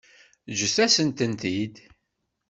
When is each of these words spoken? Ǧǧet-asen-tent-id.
Ǧǧet-asen-tent-id. 0.57 1.75